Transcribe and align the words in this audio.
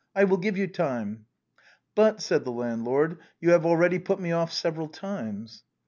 I 0.15 0.23
will 0.23 0.37
give 0.37 0.57
you 0.57 0.65
time." 0.65 1.27
"But," 1.93 2.23
said 2.23 2.43
the 2.43 2.49
landlord, 2.51 3.19
"you 3.39 3.51
have 3.51 3.67
already 3.67 3.99
put 3.99 4.19
me 4.19 4.31
off 4.31 4.51
several 4.51 4.87
times." 4.87 5.63